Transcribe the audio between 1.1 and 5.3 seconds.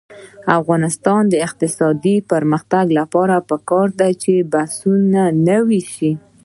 د اقتصادي پرمختګ لپاره پکار ده چې بسونه